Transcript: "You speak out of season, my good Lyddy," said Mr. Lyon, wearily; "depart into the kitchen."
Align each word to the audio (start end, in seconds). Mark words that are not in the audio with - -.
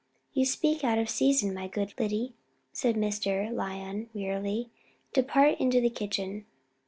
"You 0.33 0.47
speak 0.47 0.83
out 0.83 0.97
of 0.97 1.11
season, 1.11 1.53
my 1.53 1.67
good 1.67 1.93
Lyddy," 1.99 2.33
said 2.73 2.95
Mr. 2.95 3.53
Lyon, 3.53 4.09
wearily; 4.15 4.71
"depart 5.13 5.59
into 5.59 5.79
the 5.79 5.91
kitchen." 5.91 6.47